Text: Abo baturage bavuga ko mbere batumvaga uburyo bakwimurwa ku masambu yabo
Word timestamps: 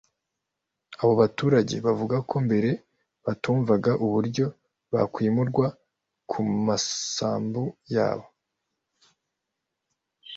Abo 1.01 1.13
baturage 1.21 1.75
bavuga 1.85 2.15
ko 2.29 2.35
mbere 2.45 2.69
batumvaga 3.25 3.91
uburyo 4.05 4.45
bakwimurwa 4.93 5.65
ku 6.29 6.39
masambu 6.67 7.63
yabo 7.95 8.27